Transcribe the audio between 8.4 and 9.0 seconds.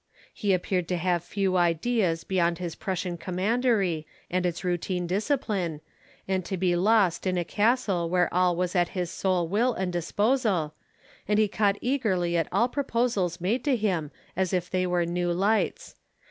was at